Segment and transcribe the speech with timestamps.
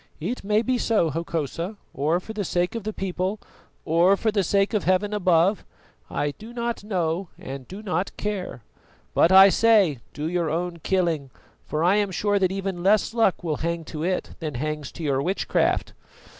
[0.19, 3.39] "It may be so, Hokosa, or for the sake of the people,
[3.85, 5.63] or for the sake of Heaven above
[6.09, 8.63] I do not know and do not care;
[9.13, 11.29] but I say, do your own killing,
[11.67, 15.03] for I am sure that even less luck will hang to it than hangs to
[15.03, 15.93] your witchcraft."